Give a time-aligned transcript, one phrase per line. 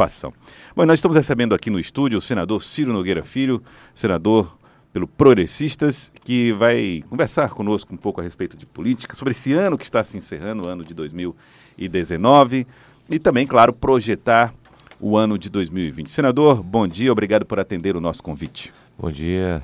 [0.00, 0.32] participação.
[0.74, 3.62] Bom, nós estamos recebendo aqui no estúdio o senador Ciro Nogueira Filho,
[3.94, 4.56] senador
[4.92, 9.76] pelo Progressistas, que vai conversar conosco um pouco a respeito de política, sobre esse ano
[9.76, 12.66] que está se encerrando, o ano de 2019,
[13.10, 14.54] e também, claro, projetar
[14.98, 16.10] o ano de 2020.
[16.10, 18.72] Senador, bom dia, obrigado por atender o nosso convite.
[18.98, 19.62] Bom dia,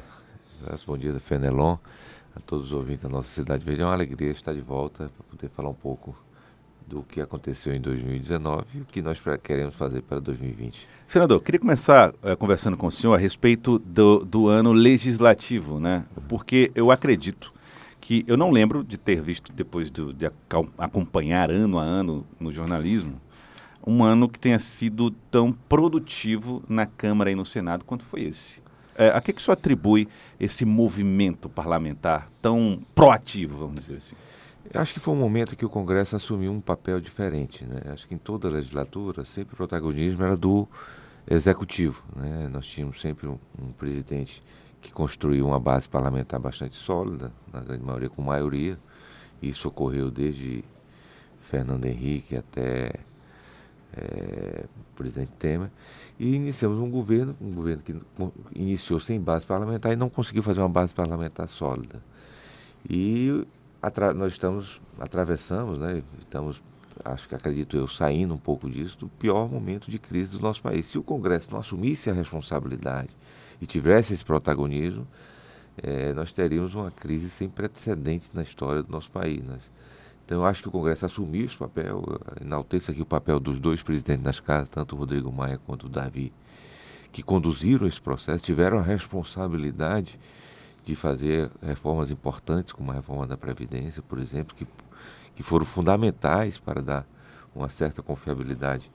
[0.87, 1.77] bom dia, Fenelon,
[2.35, 3.83] a todos os ouvintes da nossa Cidade Verde.
[3.83, 6.15] É uma alegria estar de volta para poder falar um pouco
[6.87, 10.87] do que aconteceu em 2019 e o que nós queremos fazer para 2020.
[11.07, 16.05] Senador, queria começar uh, conversando com o senhor a respeito do, do ano legislativo, né?
[16.29, 17.53] Porque eu acredito
[18.01, 20.31] que eu não lembro de ter visto, depois de, de
[20.79, 23.21] acompanhar ano a ano no jornalismo,
[23.85, 28.63] um ano que tenha sido tão produtivo na Câmara e no Senado quanto foi esse.
[28.97, 30.09] É, a que, que o senhor atribui
[30.41, 34.17] esse movimento parlamentar tão proativo, vamos dizer assim?
[34.75, 37.65] Acho que foi um momento que o Congresso assumiu um papel diferente.
[37.65, 37.81] Né?
[37.93, 40.67] Acho que em toda a legislatura, sempre o protagonismo era do
[41.29, 42.03] executivo.
[42.15, 42.49] Né?
[42.49, 44.43] Nós tínhamos sempre um, um, presidente
[44.81, 48.79] que construiu uma base parlamentar bastante sólida, na grande maioria com maioria.
[49.43, 50.65] Isso ocorreu desde
[51.41, 52.93] Fernando Henrique até
[53.97, 55.71] é, o presidente Temer.
[56.19, 57.95] E iniciamos um governo, um governo que
[58.55, 62.03] iniciou sem base parlamentar e não conseguiu fazer uma base parlamentar sólida.
[62.89, 63.47] E
[64.15, 66.63] nós estamos, atravessamos, né, estamos,
[67.05, 70.63] acho que acredito eu, saindo um pouco disso, do pior momento de crise do nosso
[70.63, 70.87] país.
[70.87, 73.11] Se o Congresso não assumisse a responsabilidade
[73.61, 75.07] e tivesse esse protagonismo,
[75.83, 79.43] é, nós teríamos uma crise sem precedentes na história do nosso país.
[79.43, 79.59] Né?
[80.25, 82.03] Então, eu acho que o Congresso assumiu esse papel,
[82.41, 85.89] enalteço aqui o papel dos dois presidentes das casas, tanto o Rodrigo Maia quanto o
[85.89, 86.33] Davi,
[87.13, 90.19] que conduziram esse processo, tiveram a responsabilidade
[90.87, 94.65] de fazer reformas importantes, como a reforma da Previdência, por exemplo, que,
[95.35, 97.07] que foram fundamentais para dar
[97.53, 98.89] uma certa confiabilidade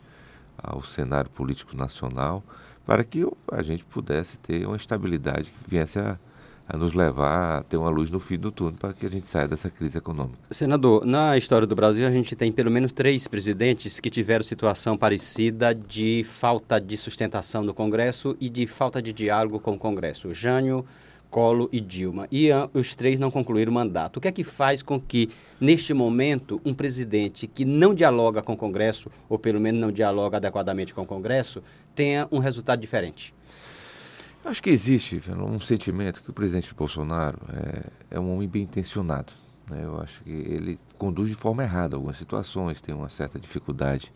[0.58, 2.42] ao cenário político nacional,
[2.86, 6.17] para que a gente pudesse ter uma estabilidade que viesse a,
[6.66, 9.28] a nos levar a ter uma luz no fim do túnel para que a gente
[9.28, 10.40] saia dessa crise econômica.
[10.50, 14.97] Senador, na história do Brasil a gente tem pelo menos três presidentes que tiveram situação
[14.97, 20.34] parecida de falta de sustentação no Congresso e de falta de diálogo com o Congresso.
[20.34, 20.85] Jânio,
[21.31, 22.28] Collor e Dilma.
[22.30, 24.18] E uh, os três não concluíram o mandato.
[24.18, 28.53] O que é que faz com que, neste momento, um presidente que não dialoga com
[28.53, 31.64] o Congresso, ou pelo menos não dialoga adequadamente com o Congresso,
[31.96, 33.34] tenha um resultado diferente?
[34.44, 39.31] Acho que existe um sentimento que o presidente Bolsonaro é, é um homem bem intencionado.
[39.69, 39.81] Né?
[39.84, 44.12] Eu acho que ele conduz de forma errada algumas situações, tem uma certa dificuldade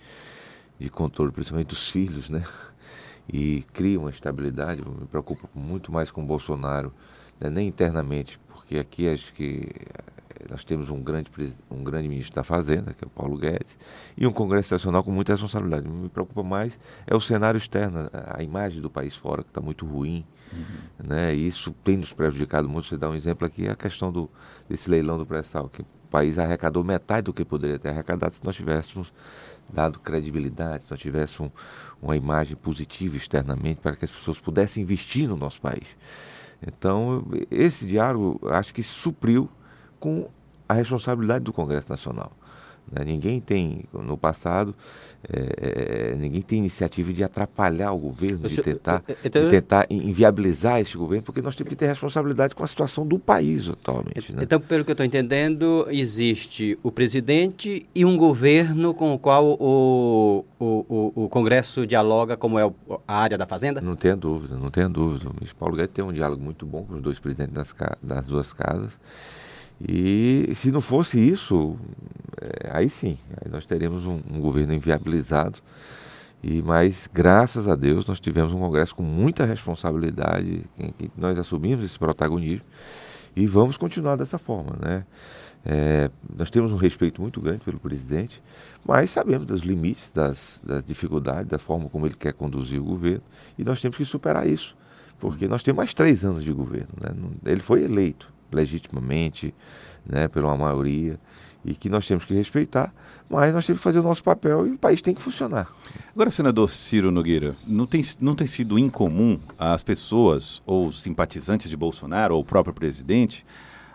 [0.77, 2.43] de controle, principalmente dos filhos, né?
[3.31, 4.81] E cria uma estabilidade.
[4.81, 6.93] Me preocupo muito mais com o Bolsonaro,
[7.39, 11.29] né, nem internamente, porque aqui acho que eh, nós temos um grande,
[11.69, 13.77] um grande ministro da Fazenda, que é o Paulo Guedes,
[14.17, 15.87] e um Congresso Nacional com muita responsabilidade.
[15.87, 19.85] Me preocupa mais é o cenário externo, a imagem do país fora, que está muito
[19.85, 20.25] ruim.
[20.53, 21.07] Uhum.
[21.07, 21.35] Né?
[21.35, 22.87] E isso tem nos prejudicado muito.
[22.87, 24.29] Você dá um exemplo aqui, a questão do,
[24.69, 28.43] desse leilão do pré-sal, que o país arrecadou metade do que poderia ter arrecadado se
[28.43, 29.11] nós tivéssemos
[29.71, 31.51] dado credibilidade, se nós tivéssemos
[32.01, 35.95] um, uma imagem positiva externamente para que as pessoas pudessem investir no nosso país.
[36.65, 39.49] Então, esse diálogo acho que supriu
[39.99, 40.29] com
[40.67, 42.31] a responsabilidade do Congresso Nacional.
[42.91, 43.03] Né?
[43.05, 44.75] Ninguém tem, no passado,
[45.31, 50.79] é, é, ninguém tem iniciativa de atrapalhar o governo, de tentar, então, de tentar inviabilizar
[50.79, 54.33] este governo, porque nós temos que ter responsabilidade com a situação do país atualmente.
[54.33, 54.43] Né?
[54.43, 59.57] Então, pelo que eu estou entendendo, existe o presidente e um governo com o qual
[59.59, 62.71] o, o, o, o Congresso dialoga, como é
[63.07, 63.81] a área da Fazenda?
[63.81, 65.29] Não tenha dúvida, não tenha dúvida.
[65.29, 68.25] O ministro Paulo Guedes tem um diálogo muito bom com os dois presidentes das, das
[68.25, 68.91] duas casas.
[69.79, 71.77] E se não fosse isso,
[72.41, 75.59] é, aí sim, aí nós teríamos um, um, governo inviabilizado.
[76.43, 81.37] E mas graças a Deus nós tivemos um Congresso com muita responsabilidade, em que nós
[81.37, 82.65] assumimos esse protagonismo
[83.35, 85.05] e vamos continuar dessa forma, né?
[85.67, 88.41] É, nós temos um respeito muito grande pelo presidente,
[88.85, 93.23] mas sabemos dos limites, das, das dificuldades, da forma como ele quer conduzir o governo
[93.57, 94.75] e nós temos que superar isso,
[95.19, 96.89] porque nós temos mais três anos de governo.
[97.01, 97.09] Né?
[97.47, 99.53] Ele foi eleito, legitimamente,
[100.05, 101.19] né, pela maioria,
[101.63, 102.93] e que nós temos que respeitar,
[103.29, 105.67] mas nós temos que fazer o nosso papel e o país tem que funcionar.
[106.13, 111.75] Agora, senador Ciro Nogueira, não tem, não tem sido incomum as pessoas ou simpatizantes de
[111.75, 113.43] Bolsonaro ou o próprio presidente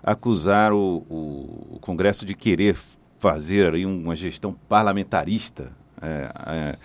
[0.02, 2.76] acusar o, o, o Congresso de querer
[3.18, 5.70] fazer aí uma gestão parlamentarista?
[6.02, 6.78] É, é,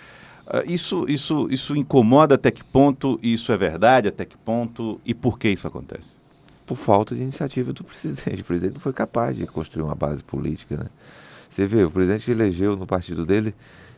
[0.59, 3.19] é isso, isso, isso incomoda até que ponto?
[3.23, 4.09] Isso é verdade?
[4.09, 5.01] Até que ponto?
[5.03, 6.24] E por que isso acontece?
[6.65, 8.41] Por falta de iniciativa do presidente.
[8.41, 10.77] O presidente não foi capaz de construir uma base política.
[10.77, 10.85] Né?
[11.49, 13.53] Você vê, o presidente elegeu no partido dele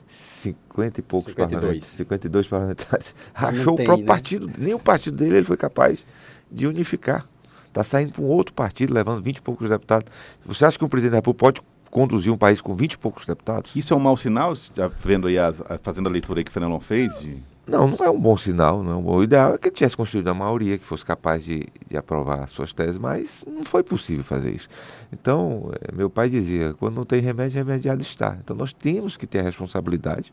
[0.10, 1.50] 50 e poucos 52.
[1.62, 1.86] parlamentares.
[1.86, 3.16] 52 parlamentares.
[3.34, 4.08] Achou tem, o próprio né?
[4.08, 6.06] partido, nem o partido dele ele foi capaz
[6.52, 7.26] de unificar.
[7.68, 10.12] Está saindo para um outro partido, levando 20 e poucos deputados.
[10.46, 11.62] Você acha que um presidente da República pode
[11.92, 13.76] conduzir um país com 20 e poucos deputados?
[13.76, 16.50] Isso é um mau sinal, já vendo aí, as, a- fazendo a leitura aí que
[16.50, 17.20] o Fernando fez?
[17.20, 17.38] De...
[17.68, 18.82] Não, não é um bom sinal.
[18.82, 19.18] Não é um bom.
[19.18, 22.48] O ideal é que ele tivesse construído a maioria, que fosse capaz de, de aprovar
[22.48, 24.70] suas teses, mas não foi possível fazer isso.
[25.12, 28.38] Então, eh, meu pai dizia: quando não tem remédio, remediado está.
[28.42, 30.32] Então, nós temos que ter a responsabilidade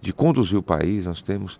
[0.00, 1.58] de conduzir o país, nós temos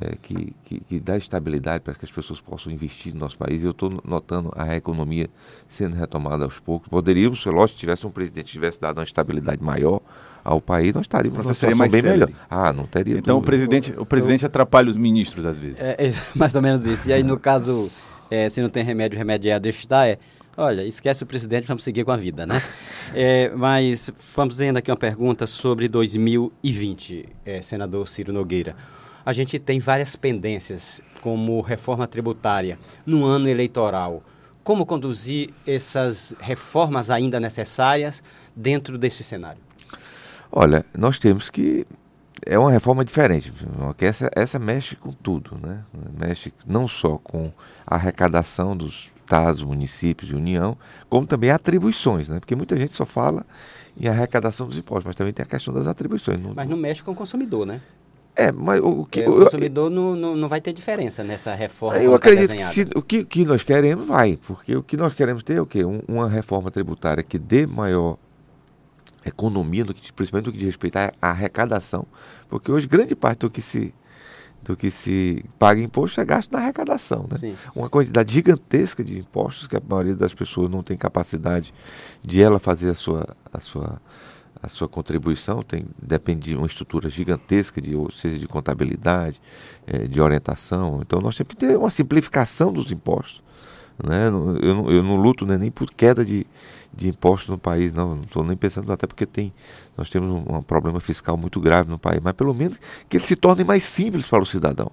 [0.00, 3.64] eh, que, que, que dar estabilidade para que as pessoas possam investir no nosso país.
[3.64, 5.30] Eu estou notando a economia
[5.68, 6.88] sendo retomada aos poucos.
[6.88, 10.00] Poderíamos, se lógico, se tivesse um presidente que tivesse dado uma estabilidade maior
[10.44, 12.30] ao país, nós estaríamos numa seria situação mais bem melhor.
[12.50, 13.46] Ah, não teria Então o dúvida.
[13.56, 15.80] presidente, o presidente atrapalha os ministros às vezes.
[15.80, 17.08] É, é mais ou menos isso.
[17.08, 17.90] E aí, no caso,
[18.30, 20.18] é, se não tem remédio, remédio é a deixar, é.
[20.58, 22.62] Olha, esquece o presidente, vamos seguir com a vida, né?
[23.14, 28.74] É, mas vamos vendo aqui uma pergunta sobre 2020, é, senador Ciro Nogueira.
[29.24, 34.24] A gente tem várias pendências, como reforma tributária, no ano eleitoral.
[34.64, 38.24] Como conduzir essas reformas ainda necessárias
[38.56, 39.62] dentro desse cenário?
[40.50, 41.86] Olha, nós temos que.
[42.44, 43.52] É uma reforma diferente,
[43.96, 45.84] que essa, essa mexe com tudo, né?
[46.18, 47.52] Mexe não só com
[47.86, 50.78] a arrecadação dos estados, municípios e União,
[51.08, 52.38] como também atribuições, né?
[52.38, 53.44] Porque muita gente só fala
[53.98, 56.40] em arrecadação dos impostos, mas também tem a questão das atribuições.
[56.40, 57.80] Não- Mas não mexe com o consumidor, né?
[58.36, 59.20] É, mas o, que.
[59.20, 61.98] O eu- consumidor não, não, não vai ter diferença nessa reforma.
[61.98, 65.12] Eu tá acredito que se, o que, que nós queremos vai, porque o que nós
[65.14, 65.84] queremos ter é o quê?
[65.84, 68.18] Um- uma reforma tributária que dê maior
[69.24, 72.06] economia, no que, principalmente no que diz respeito à arrecadação,
[72.48, 73.92] porque hoje grande parte do que se
[74.66, 77.36] do que se paga imposto é gasto na arrecadação, né?
[77.36, 77.56] Sim.
[77.74, 81.72] Uma quantidade gigantesca de impostos que a maioria das pessoas não tem capacidade
[82.22, 84.00] de ela fazer a sua a sua
[84.62, 89.40] a sua contribuição tem depende de uma estrutura gigantesca de ou seja de contabilidade
[89.86, 93.42] eh, de orientação então nós temos que ter uma simplificação dos impostos
[94.04, 94.28] né?
[94.28, 96.46] Eu, não, eu não luto né, nem por queda de,
[96.94, 98.16] de impostos no país, não.
[98.16, 99.52] Não estou nem pensando, até porque tem,
[99.96, 102.78] nós temos um, um problema fiscal muito grave no país, mas pelo menos
[103.08, 104.90] que eles se tornem mais simples para o cidadão.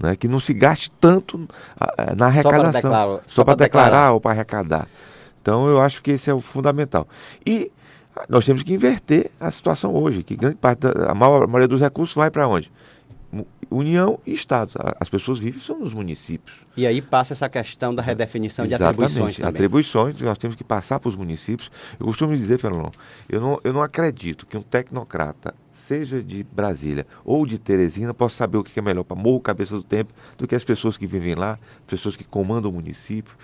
[0.00, 0.16] Né?
[0.16, 1.46] Que não se gaste tanto
[2.16, 2.90] na arrecadação.
[3.26, 4.12] Só, para declarar, declarar.
[4.12, 4.88] ou para arrecadar.
[5.42, 7.06] Então eu acho que esse é o fundamental.
[7.44, 7.70] E
[8.28, 11.68] nós temos que inverter a situação hoje, que grande parte, da, a maior- a maioria
[11.68, 12.70] dos recursos vai para onde?
[13.70, 14.74] União e Estados.
[14.98, 16.58] As pessoas vivem são nos municípios.
[16.76, 19.04] E aí passa essa questão da redefinição de Exatamente.
[19.04, 19.48] atribuições também.
[19.50, 21.70] Atribuições, nós temos que passar para os municípios.
[21.98, 22.90] Eu costumo dizer, Fernando,
[23.28, 28.36] eu não, eu não acredito que um tecnocrata, seja de Brasília ou de Teresina, possa
[28.36, 31.06] saber o que é melhor para Morro Cabeça do Tempo do que as pessoas que
[31.06, 33.34] vivem lá, pessoas que comandam o município.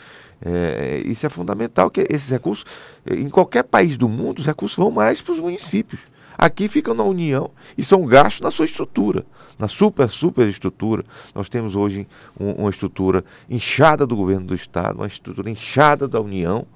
[0.40, 2.64] É, isso é fundamental, que esses recursos,
[3.11, 6.00] em qualquer país do mundo, os recursos vão mais para os municípios.
[6.37, 9.25] Aqui ficam na União e são gastos na sua estrutura,
[9.59, 11.05] na super, super estrutura.
[11.35, 12.06] Nós temos hoje
[12.38, 16.67] um- uma estrutura inchada do governo do Estado, uma estrutura inchada da União,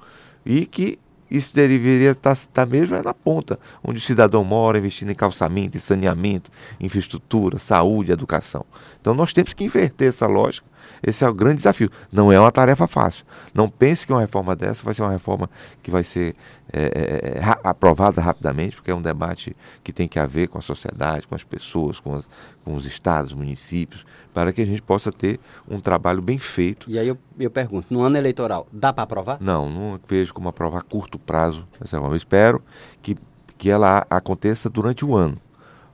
[0.45, 0.99] e que
[1.31, 5.81] isso deveria estar mesmo é na ponta, onde o cidadão mora, investindo em calçamento, em
[5.81, 8.65] saneamento, infraestrutura, saúde, educação.
[9.01, 10.67] Então nós temos que inverter essa lógica.
[11.03, 11.91] Esse é o grande desafio.
[12.13, 13.25] Não é uma tarefa fácil.
[13.55, 15.49] Não pense que uma reforma dessa vai ser uma reforma
[15.83, 16.35] que vai ser
[16.73, 20.61] é, é, ra- aprovada rapidamente, porque é um debate que tem que haver com a
[20.61, 22.29] sociedade, com as pessoas, com, as-
[22.65, 26.99] com os estados, municípios, para que a gente possa ter um trabalho bem feito E
[26.99, 29.39] aí eu, eu pergunto, no ano eleitoral, dá para aprovar?
[29.41, 31.67] não, não vejo como aprovar a curto prazo.
[31.93, 32.63] Eu espero
[33.03, 33.17] que,
[33.59, 35.37] que ela aconteça durante o ano.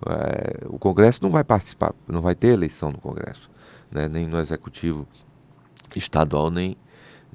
[0.06, 3.48] É, o Congresso não vai participar, não vai ter eleição no Congresso,
[3.90, 5.06] né, nem no Executivo
[5.94, 6.76] estadual, nem,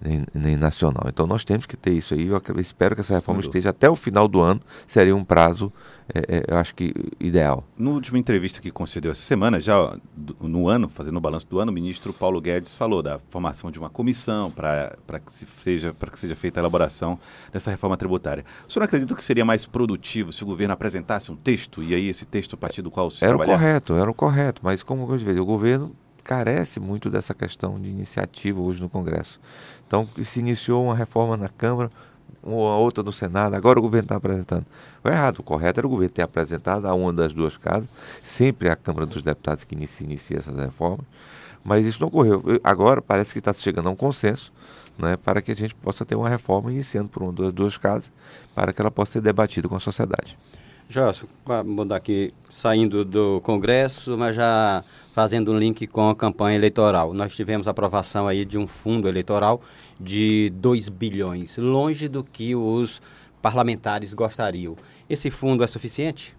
[0.01, 1.05] nem, nem nacional.
[1.07, 2.27] Então nós temos que ter isso aí.
[2.27, 3.57] Eu espero que essa reforma dúvida.
[3.57, 4.59] esteja até o final do ano.
[4.87, 5.71] Seria um prazo,
[6.13, 7.63] é, é, eu acho que ideal.
[7.77, 9.95] No última entrevista que concedeu essa semana, já
[10.39, 13.77] no ano, fazendo o balanço do ano, o ministro Paulo Guedes falou da formação de
[13.77, 17.19] uma comissão para que, se seja, que seja feita a elaboração
[17.51, 18.43] dessa reforma tributária.
[18.67, 22.09] O senhor acredita que seria mais produtivo se o governo apresentasse um texto e aí
[22.09, 25.11] esse texto a partir do qual se Era o correto, era o correto, mas como
[25.11, 29.39] eu disse, o governo carece muito dessa questão de iniciativa hoje no Congresso.
[29.87, 31.89] Então, se iniciou uma reforma na Câmara,
[32.43, 34.65] uma outra no Senado, agora o governo está apresentando.
[35.03, 37.87] O errado, o correto era o governo ter apresentado a uma das duas casas,
[38.23, 41.05] sempre é a Câmara dos Deputados que inicia, inicia essas reformas,
[41.63, 42.41] mas isso não ocorreu.
[42.47, 44.51] Eu- Agora parece que está chegando a um consenso
[44.97, 48.11] né, para que a gente possa ter uma reforma iniciando por uma das duas casas,
[48.55, 50.37] para que ela possa ser debatida com a sociedade.
[50.89, 56.55] Joelson, vamos mudar aqui, saindo do Congresso, mas já fazendo um link com a campanha
[56.55, 57.13] eleitoral.
[57.13, 59.61] Nós tivemos aprovação aí de um fundo eleitoral
[59.99, 63.01] de 2 bilhões, longe do que os
[63.41, 64.75] parlamentares gostariam.
[65.09, 66.35] Esse fundo é suficiente?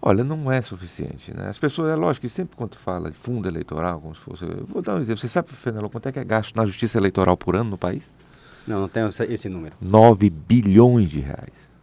[0.00, 1.34] Olha, não é suficiente.
[1.34, 1.48] Né?
[1.48, 4.44] As pessoas, é lógico que sempre quando fala de fundo eleitoral, como se fosse.
[4.66, 5.18] Vou dar um exemplo.
[5.18, 8.08] Você sabe, Fenelon, quanto é que é gasto na justiça eleitoral por ano no país?
[8.66, 9.76] Não, não tenho esse número.
[9.80, 11.75] 9 bilhões de reais.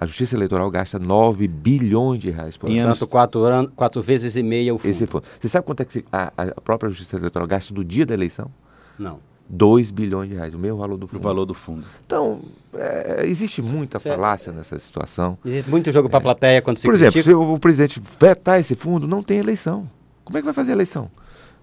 [0.00, 2.76] A Justiça Eleitoral gasta 9 bilhões de reais por ano.
[2.76, 4.90] Portanto, quatro, anos, quatro vezes e meia o fundo.
[4.90, 5.24] Esse fundo.
[5.38, 8.50] Você sabe quanto é que a, a própria Justiça Eleitoral gasta no dia da eleição?
[8.98, 9.20] Não.
[9.46, 11.18] 2 bilhões de reais, o mesmo valor do fundo.
[11.18, 11.84] O valor do fundo.
[12.06, 12.40] Então,
[12.72, 14.16] é, existe muita certo.
[14.16, 15.36] falácia nessa situação.
[15.44, 16.22] Existe muito jogo para a é.
[16.22, 19.90] plateia quando se Por exemplo, se o, o, presidente vetar esse fundo, não tem eleição.
[20.24, 21.10] Como é que vai fazer a eleição?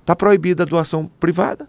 [0.01, 1.67] Está proibida a doação privada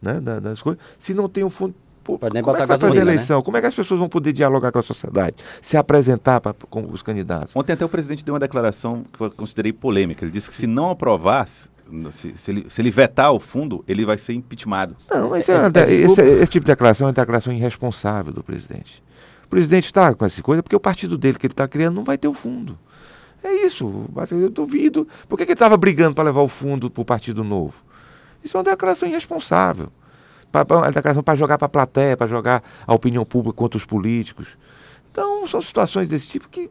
[0.00, 0.80] né, das coisas.
[0.98, 1.74] Se não tem o um fundo,
[2.18, 3.38] Pode nem como botar é que vai gasolina, fazer eleição?
[3.38, 3.44] Né?
[3.44, 5.36] Como é que as pessoas vão poder dialogar com a sociedade?
[5.60, 7.54] Se apresentar pra, com os candidatos?
[7.54, 10.24] Ontem até o presidente deu uma declaração que eu considerei polêmica.
[10.24, 11.68] Ele disse que se não aprovasse,
[12.12, 14.96] se, se, ele, se ele vetar o fundo, ele vai ser impeachmentado.
[15.10, 19.02] Não, esse, é, é, esse, esse, tipo de declaração é uma declaração irresponsável do presidente.
[19.44, 22.04] O presidente está com essa coisa porque o partido dele que ele está criando não
[22.04, 22.78] vai ter o fundo.
[23.42, 24.04] É isso.
[24.30, 25.08] Eu duvido.
[25.28, 27.74] Por que, que ele estava brigando para levar o fundo para o Partido Novo?
[28.44, 29.90] Isso é uma declaração irresponsável
[30.50, 34.56] para jogar para a plateia, para jogar a opinião pública contra os políticos.
[35.10, 36.70] Então, são situações desse tipo que,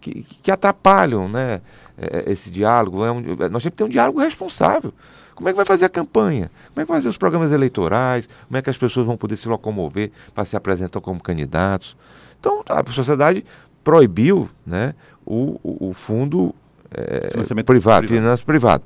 [0.00, 1.60] que, que atrapalham né,
[1.96, 3.04] é, esse diálogo.
[3.04, 4.92] É um, nós temos que ter um diálogo responsável.
[5.34, 6.50] Como é que vai fazer a campanha?
[6.68, 8.28] Como é que vai fazer os programas eleitorais?
[8.46, 11.96] Como é que as pessoas vão poder se locomover para se apresentar como candidatos?
[12.38, 13.44] Então, a sociedade
[13.82, 14.94] proibiu né,
[15.24, 16.54] o, o, o fundo
[16.90, 18.84] é, privado, privado, finanças privado.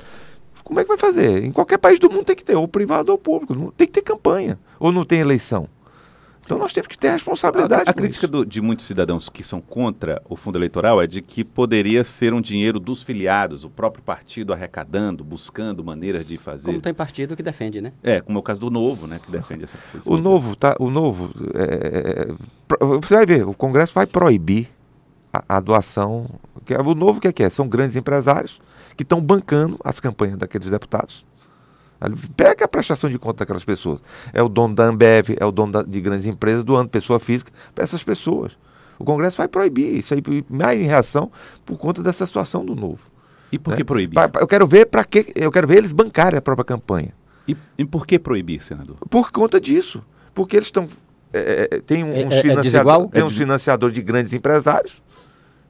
[0.67, 1.45] Como é que vai fazer?
[1.45, 3.73] Em qualquer país do mundo tem que ter, ou privado ou público.
[3.77, 4.59] Tem que ter campanha.
[4.81, 5.69] Ou não tem eleição.
[6.45, 7.85] Então nós temos que ter responsabilidade.
[7.87, 11.23] A, a crítica do, de muitos cidadãos que são contra o fundo eleitoral é de
[11.23, 16.67] que poderia ser um dinheiro dos filiados, o próprio partido arrecadando, buscando maneiras de fazer.
[16.67, 17.93] Como tem partido que defende, né?
[18.03, 20.11] É, como é o caso do Novo, né, que defende essa coisa.
[20.11, 22.27] O Novo, tá, o Novo, é,
[22.81, 24.69] você vai ver, o Congresso vai proibir
[25.33, 26.27] a, a doação.
[26.65, 27.51] Que, é, o Novo o que é que é?
[27.51, 28.61] São grandes empresários
[28.97, 31.25] que estão bancando as campanhas daqueles deputados.
[32.37, 34.01] Pega a prestação de conta daquelas pessoas.
[34.33, 37.51] É o dono da Ambev, é o dono da, de grandes empresas, doando pessoa física
[37.75, 38.57] para essas pessoas.
[38.99, 41.31] O Congresso vai proibir isso aí, mais em reação
[41.65, 43.01] por conta dessa situação do novo.
[43.51, 43.77] E por né?
[43.77, 44.19] que proibir?
[44.41, 47.13] Eu quero ver para que eu quero ver eles bancarem a própria campanha.
[47.47, 48.97] E, e, por que proibir, senador?
[49.09, 50.03] Por conta disso.
[50.35, 50.89] Porque eles estão.
[51.33, 55.01] É, é, tem uns, é, é, é financiador, tem uns financiadores de grandes empresários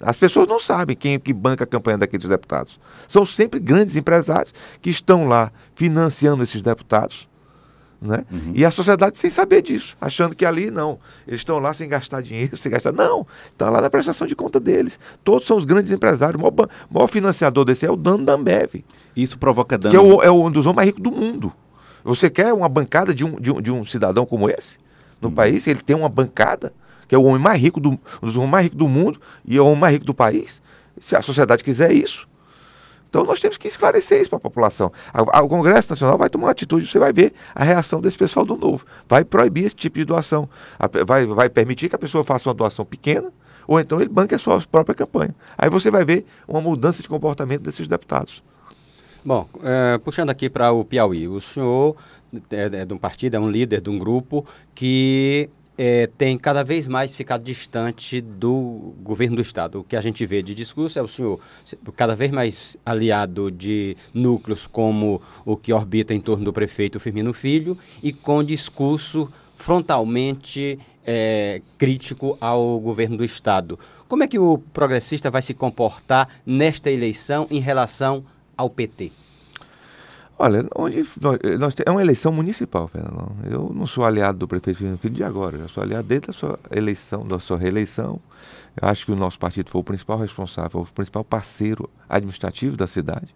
[0.02, 2.78] as pessoas não sabem quem é que banca a campanha daqueles deputados.
[3.08, 7.28] São sempre grandes empresários que estão lá financiando esses deputados.
[8.00, 8.24] Né?
[8.30, 8.52] Uhum.
[8.54, 12.20] E a sociedade sem saber disso, achando que ali não, eles estão lá sem gastar
[12.20, 12.92] dinheiro, sem gastar.
[12.92, 14.98] Não, estão lá na prestação de conta deles.
[15.24, 16.40] Todos são os grandes empresários.
[16.40, 18.84] O maior, maior financiador desse é o dono da Ambev.
[19.16, 19.90] Isso provoca dano.
[19.90, 21.52] Que é, o, é um dos homens mais ricos do mundo.
[22.04, 24.78] Você quer uma bancada de um, de um, de um cidadão como esse
[25.20, 25.34] no uhum.
[25.34, 25.66] país?
[25.66, 26.72] Ele tem uma bancada
[27.06, 29.56] que é o homem mais rico do, um dos homens mais ricos do mundo e
[29.56, 30.62] é o homem mais rico do país,
[31.00, 32.26] se a sociedade quiser isso.
[33.08, 34.92] Então nós temos que esclarecer isso para a população.
[35.42, 38.56] O Congresso Nacional vai tomar uma atitude, você vai ver a reação desse pessoal do
[38.56, 38.84] novo.
[39.08, 40.48] Vai proibir esse tipo de doação.
[41.06, 43.32] Vai, vai permitir que a pessoa faça uma doação pequena,
[43.66, 45.34] ou então ele banque a sua própria campanha.
[45.56, 48.42] Aí você vai ver uma mudança de comportamento desses deputados.
[49.24, 51.96] Bom, é, puxando aqui para o Piauí, o senhor
[52.50, 56.62] é, é de um partido, é um líder de um grupo que é, tem cada
[56.62, 59.80] vez mais ficado distante do governo do Estado.
[59.80, 61.40] O que a gente vê de discurso é o senhor
[61.94, 67.32] cada vez mais aliado de núcleos como o que orbita em torno do prefeito Firmino
[67.32, 73.78] Filho e com discurso frontalmente é, crítico ao governo do Estado.
[74.08, 78.24] Como é que o progressista vai se comportar nesta eleição em relação
[78.56, 79.12] ao PT?
[80.38, 83.32] Olha, onde nós, nós, é uma eleição municipal, Fernando.
[83.50, 86.58] Eu não sou aliado do prefeito Filho de agora, eu sou aliado desde a sua
[86.70, 88.20] eleição, da sua reeleição.
[88.80, 92.86] Eu acho que o nosso partido foi o principal responsável, o principal parceiro administrativo da
[92.86, 93.34] cidade.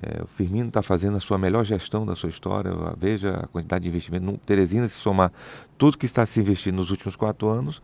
[0.00, 2.72] É, o Firmino está fazendo a sua melhor gestão da sua história.
[2.96, 4.24] Veja a quantidade de investimento.
[4.24, 5.32] No Teresina, se somar
[5.76, 7.82] tudo que está se investindo nos últimos quatro anos,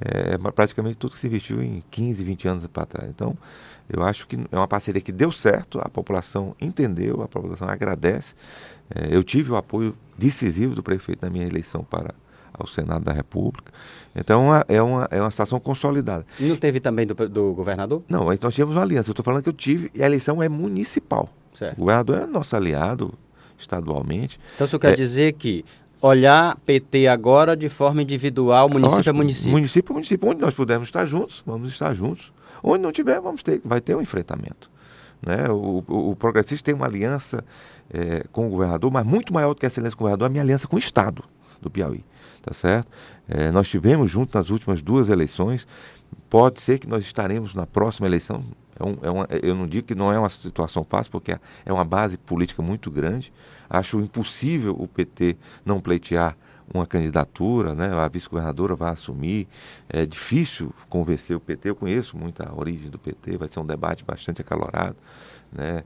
[0.00, 3.08] é praticamente tudo que se investiu em 15, 20 anos para trás.
[3.08, 3.36] Então,
[3.88, 8.34] eu acho que é uma parceria que deu certo, a população entendeu, a população agradece.
[8.94, 12.14] É, eu tive o apoio decisivo do prefeito na minha eleição para
[12.56, 13.72] ao Senado da República.
[14.14, 16.24] Então é uma, é uma situação consolidada.
[16.38, 18.02] E não teve também do, do governador?
[18.08, 19.10] Não, então nós tivemos uma aliança.
[19.10, 21.28] Eu estou falando que eu tive e a eleição é municipal.
[21.54, 21.78] Certo.
[21.78, 23.14] O governador é nosso aliado
[23.56, 24.38] estadualmente.
[24.54, 25.64] Então o senhor quer é, dizer que
[26.02, 29.52] olhar PT agora de forma individual, município a município?
[29.52, 30.28] Município a município.
[30.28, 32.32] Onde nós pudermos estar juntos, vamos estar juntos.
[32.62, 34.70] Onde não tiver, vamos ter, vai ter um enfrentamento.
[35.24, 35.48] Né?
[35.48, 37.44] O, o, o progressista tem uma aliança
[37.90, 40.28] é, com o governador, mas muito maior do que essa aliança com o governador, é
[40.28, 41.24] a minha aliança com o Estado
[41.60, 42.04] do Piauí.
[42.42, 42.88] Tá certo?
[43.26, 45.66] É, nós tivemos junto nas últimas duas eleições.
[46.28, 48.44] Pode ser que nós estaremos na próxima eleição.
[48.78, 51.72] É um, é uma, eu não digo que não é uma situação fácil, porque é
[51.72, 53.32] uma base política muito grande.
[53.68, 56.36] Acho impossível o PT não pleitear
[56.72, 57.92] uma candidatura, né?
[57.92, 59.46] a vice-governadora vai assumir.
[59.88, 63.66] É difícil convencer o PT, eu conheço muito a origem do PT, vai ser um
[63.66, 64.96] debate bastante acalorado
[65.54, 65.84] né?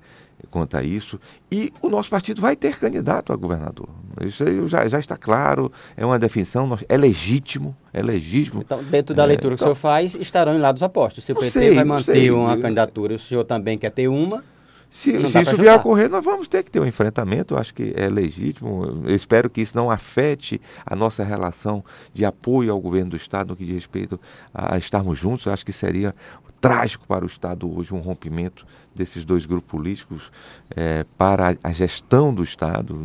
[0.51, 1.21] quanto a isso.
[1.51, 3.89] E o nosso partido vai ter candidato a governador.
[4.23, 8.63] Isso já, já está claro, é uma definição, é legítimo, é legítimo.
[8.63, 11.25] Então, dentro da leitura é, que então, o senhor faz, estarão em lados opostos.
[11.25, 14.45] Se o PT sei, vai manter sei, uma candidatura o senhor também quer ter uma,
[14.91, 17.75] se, se isso vier a ocorrer, nós vamos ter que ter um enfrentamento, eu acho
[17.75, 19.03] que é legítimo.
[19.07, 23.51] Eu espero que isso não afete a nossa relação de apoio ao governo do Estado
[23.51, 24.19] no que diz respeito
[24.53, 25.47] a estarmos juntos.
[25.47, 26.15] Eu acho que seria
[26.61, 30.31] trágico para o Estado hoje um rompimento desses dois grupos políticos
[30.75, 32.99] é, para a gestão do Estado.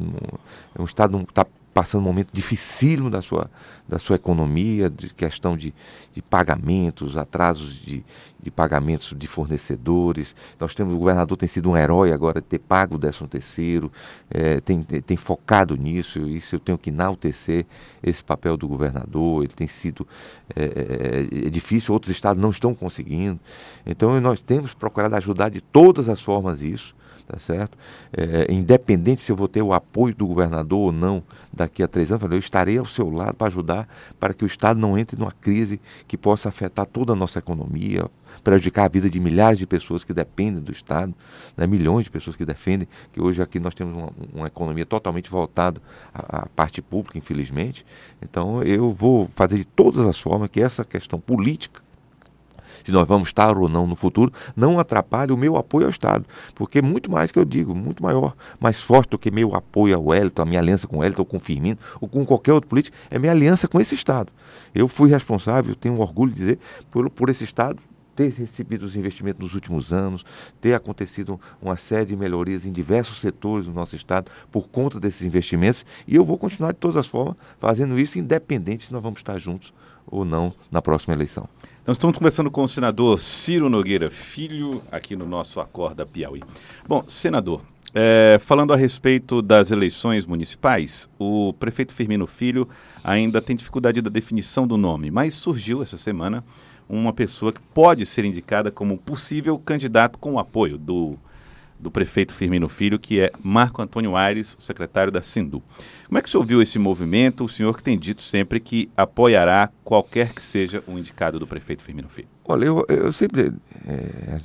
[0.78, 3.50] O Estado está passando um momento dificílimo da sua,
[3.88, 5.74] da sua economia, de questão de,
[6.14, 8.06] de pagamentos, atrasos de,
[8.42, 10.36] de pagamentos de fornecedores.
[10.60, 13.92] Nós temos, o governador tem sido um herói agora de ter pago o 13 terceiro,
[14.30, 17.66] é, tem, tem focado nisso, isso eu tenho que enaltecer
[18.04, 20.08] esse papel do governador, ele tem sido
[20.56, 23.40] é, é, difícil, outros estados não estão conseguindo.
[23.86, 26.94] Então nós temos procurado ajudar de todas as formas isso
[27.28, 27.78] tá certo?
[28.12, 32.12] É, independente se eu vou ter o apoio do governador ou não daqui a três
[32.12, 33.88] anos, eu estarei ao seu lado para ajudar
[34.20, 38.06] para que o Estado não entre numa crise que possa afetar toda a nossa economia,
[38.44, 41.14] prejudicar a vida de milhares de pessoas que dependem do Estado,
[41.56, 41.68] né?
[41.68, 45.82] milhões de pessoas que defendem, que hoje aqui nós temos uma, uma economia totalmente voltada
[46.14, 47.86] à, à parte pública, infelizmente.
[48.22, 51.82] Então eu vou fazer de todas as formas que essa questão política
[52.84, 56.26] se nós vamos estar ou não no futuro, não atrapalhe o meu apoio ao Estado.
[56.56, 60.06] Porque muito mais que eu digo, muito maior, mais forte do que meu apoio ao
[60.06, 62.70] Wellington, a minha aliança com o Wellington, ou com o Firmino, ou com qualquer outro
[62.70, 64.32] político, é minha aliança com esse Estado.
[64.74, 66.60] Eu fui responsável, tenho orgulho de dizer,
[66.92, 67.80] por, por esse Estado
[68.16, 70.26] ter recebido os investimentos nos últimos anos,
[70.62, 75.24] ter acontecido uma série de melhorias em diversos setores do nosso Estado por conta desses
[75.24, 79.20] investimentos, e eu vou continuar de todas as formas fazendo isso, independente se nós vamos
[79.20, 79.74] estar juntos
[80.06, 81.48] ou não na próxima eleição.
[81.86, 86.42] Nós estamos conversando com o senador Ciro Nogueira Filho, aqui no nosso Acorda Piauí.
[86.88, 87.62] Bom, senador,
[87.94, 92.68] é, falando a respeito das eleições municipais, o prefeito Firmino Filho
[93.04, 96.44] ainda tem dificuldade da definição do nome, mas surgiu essa semana
[96.94, 101.18] uma pessoa que pode ser indicada como possível candidato com o apoio do
[101.84, 105.62] do prefeito Firmino Filho, que é Marco Antônio Aires, secretário da Sindu.
[106.08, 107.44] Como é que o senhor viu esse movimento?
[107.44, 111.84] O senhor que tem dito sempre que apoiará qualquer que seja o indicado do prefeito
[111.84, 112.30] Firmino Filho.
[112.46, 113.52] Olha, eu, eu sempre.
[113.86, 114.40] É,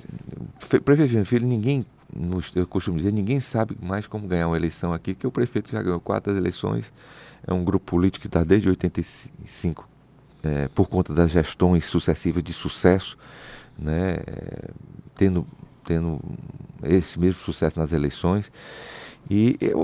[0.80, 1.86] prefeito Firmino Filho, ninguém,
[2.56, 5.80] eu costumo dizer, ninguém sabe mais como ganhar uma eleição aqui, que o prefeito já
[5.80, 6.92] ganhou quatro eleições.
[7.46, 9.88] É um grupo político que está desde 85,
[10.42, 13.16] é, por conta das gestões sucessivas de sucesso,
[13.78, 14.70] né, é,
[15.14, 15.46] tendo
[15.84, 16.20] tendo
[16.82, 18.52] esse mesmo sucesso nas eleições.
[19.30, 19.78] E eu,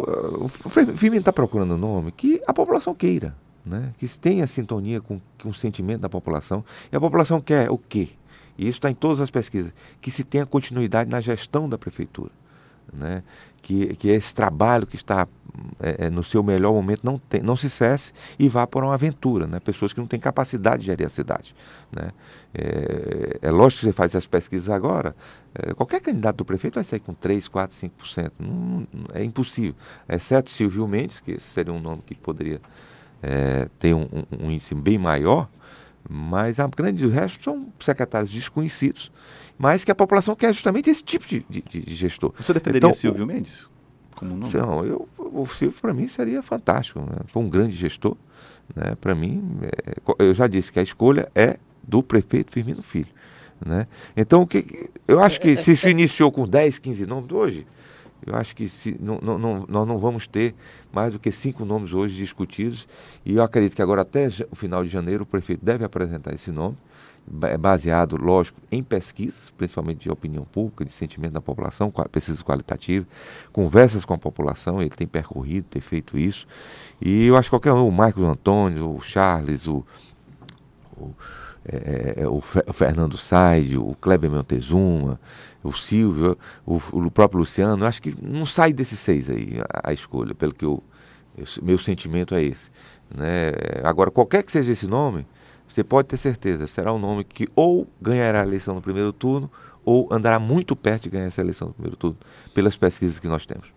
[0.63, 3.95] o Firmino está procurando um nome que a população queira, né?
[3.97, 6.63] que tenha sintonia com, com o sentimento da população.
[6.93, 8.11] E a população quer o quê?
[8.59, 12.31] E isso está em todas as pesquisas, que se tenha continuidade na gestão da prefeitura
[12.93, 13.23] né?
[13.63, 15.27] que, que esse trabalho que está
[15.81, 18.95] é, é, no seu melhor momento não, tem, não se cesse e vá para uma
[18.95, 19.47] aventura.
[19.47, 19.61] Né?
[19.61, 21.55] Pessoas que não têm capacidade de gerir a cidade.
[21.91, 22.11] Né?
[22.53, 25.15] É, é lógico que você faz as pesquisas agora,
[25.55, 28.33] é, qualquer candidato do prefeito vai sair com 3, 4, 5%.
[28.39, 29.75] Não, é impossível.
[30.09, 32.61] Exceto Silvio Mendes, que seria um nome que poderia
[33.23, 35.49] é, ter um, um, um índice bem maior,
[36.09, 39.11] mas a grande o resto são secretários desconhecidos
[39.59, 42.33] mas que a população quer justamente esse tipo de, de, de gestor.
[42.39, 43.69] Você defenderia então, Silvio Mendes?
[44.15, 44.53] Como nome?
[44.53, 47.01] Não, eu, o Silvio para mim seria fantástico.
[47.01, 47.19] Né?
[47.27, 48.17] Foi um grande gestor.
[48.75, 48.97] Né?
[49.01, 53.09] Para mim, é, eu já disse que a escolha é do prefeito Firmino Filho.
[53.65, 53.87] Né?
[54.17, 57.67] Então, o que, eu acho que se isso iniciou com 10, 15 nomes hoje,
[58.27, 60.55] eu acho que se, não, não, nós não vamos ter
[60.93, 62.89] mais do que cinco nomes hoje discutidos.
[63.25, 66.51] E eu acredito que agora, até o final de janeiro, o prefeito deve apresentar esse
[66.51, 66.77] nome
[67.43, 73.09] é baseado, lógico, em pesquisas, principalmente de opinião pública, de sentimento da população, pesquisas qualitativas,
[73.51, 76.47] conversas com a população, ele tem percorrido, tem feito isso.
[77.01, 79.85] E eu acho que qualquer um, o Marcos Antônio, o Charles, o,
[80.97, 81.15] o,
[81.67, 85.19] é, é o, Fernando Said, o Kleber Montezuma,
[85.63, 89.93] o Silvio, o, o, próprio Luciano, acho que não sai desses seis aí a, a
[89.93, 90.83] escolha, pelo que eu,
[91.37, 92.71] eu, meu sentimento é esse.
[93.15, 93.53] Né?
[93.83, 95.27] Agora, qualquer que seja esse nome,
[95.69, 99.51] você pode ter certeza, será um nome que ou ganhará a eleição no primeiro turno
[99.85, 102.17] ou andará muito perto de ganhar essa eleição no primeiro turno,
[102.55, 103.74] pelas pesquisas que nós temos.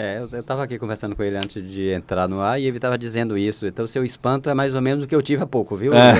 [0.00, 2.96] É, eu estava aqui conversando com ele antes de entrar no ar e ele estava
[2.96, 3.66] dizendo isso.
[3.66, 5.92] Então, o seu espanto é mais ou menos o que eu tive há pouco, viu?
[5.92, 6.14] É.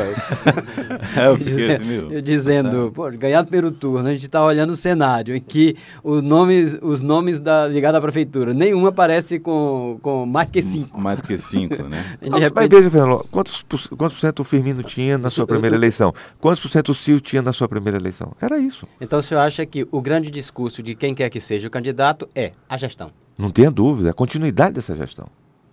[1.17, 4.77] é eu dizendo, assim, dizendo pô, ganhar o primeiro turno, a gente está olhando o
[4.77, 10.27] cenário em que os nomes, os nomes da, ligados à prefeitura, nenhum aparece com, com
[10.27, 10.99] mais que cinco.
[11.01, 12.05] Mais que cinco, né?
[12.21, 12.55] Mas, repente...
[12.55, 16.13] mas veja, Fernando, quantos, quantos por cento o Firmino tinha na sua primeira eleição?
[16.41, 18.33] Quantos por cento o Cio tinha na sua primeira eleição?
[18.41, 18.85] Era isso.
[19.01, 22.29] Então, o senhor acha que o grande discurso de quem quer que seja o candidato
[22.35, 23.13] é a gestão?
[23.39, 25.29] Não tenha dúvida, a continuidade dessa gestão.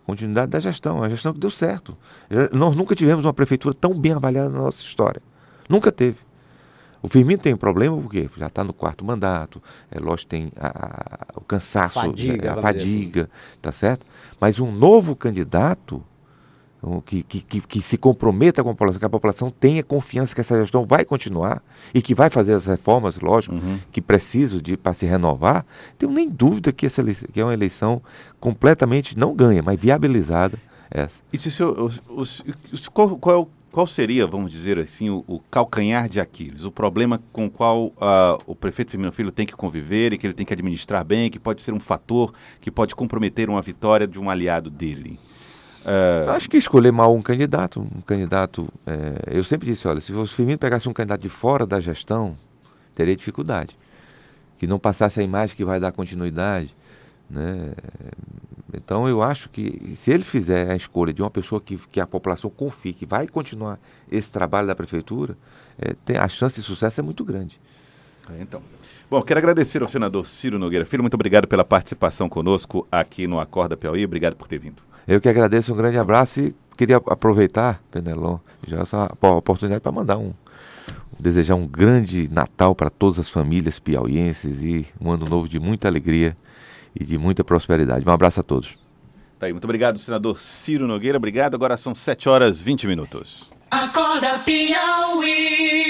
[0.05, 1.97] Continuidade da gestão, a gestão que deu certo.
[2.53, 5.21] Nós nunca tivemos uma prefeitura tão bem avaliada na nossa história.
[5.67, 6.19] Nunca teve.
[7.01, 10.67] O Firmino tem um problema porque já está no quarto mandato, é lógico tem a,
[10.67, 13.57] a, o cansaço, fadiga, a fadiga, assim.
[13.61, 14.05] tá certo?
[14.39, 16.03] Mas um novo candidato
[17.05, 20.59] que, que, que, se comprometa com a população, que a população tenha confiança que essa
[20.59, 23.79] gestão vai continuar e que vai fazer as reformas, lógico, uhum.
[23.91, 25.65] que precisam de para se renovar,
[25.97, 28.01] tenho nem dúvida que essa eleição, que é uma eleição
[28.39, 30.59] completamente não ganha, mas viabilizada
[30.91, 31.19] essa.
[31.33, 31.91] E se o senhor,
[32.93, 37.47] qual, qual, qual, seria, vamos dizer assim, o, o, calcanhar de Aquiles, o problema com
[37.47, 40.53] o qual uh, o prefeito Firmino Filho tem que conviver e que ele tem que
[40.53, 44.69] administrar bem, que pode ser um fator que pode comprometer uma vitória de um aliado
[44.69, 45.19] dele?
[45.85, 46.25] É...
[46.29, 48.67] Acho que escolher mal um candidato, um candidato.
[48.85, 49.37] É...
[49.37, 52.35] eu sempre disse, olha, se o Firmino pegasse um candidato de fora da gestão,
[52.95, 53.77] teria dificuldade.
[54.57, 56.75] Que não passasse a imagem que vai dar continuidade.
[57.29, 57.73] Né?
[58.73, 62.07] Então eu acho que se ele fizer a escolha de uma pessoa que, que a
[62.07, 63.79] população confie que vai continuar
[64.11, 65.37] esse trabalho da prefeitura,
[65.77, 67.59] é, tem, a chance de sucesso é muito grande.
[68.29, 68.61] É, então.
[69.09, 71.03] Bom, quero agradecer ao senador Ciro Nogueira Filho.
[71.03, 74.03] Muito obrigado pela participação conosco aqui no Acorda Piauí.
[74.03, 74.81] Obrigado por ter vindo.
[75.07, 78.37] Eu que agradeço, um grande abraço e queria aproveitar, Penelon,
[78.67, 80.33] já essa oportunidade para mandar um,
[81.19, 85.87] desejar um grande Natal para todas as famílias piauienses e um ano novo de muita
[85.87, 86.35] alegria
[86.99, 88.07] e de muita prosperidade.
[88.07, 88.75] Um abraço a todos.
[89.37, 91.17] Tá aí, muito obrigado, senador Ciro Nogueira.
[91.17, 91.55] Obrigado.
[91.55, 93.53] Agora são 7 horas 20 minutos.
[93.69, 95.85] Acorda Piauí.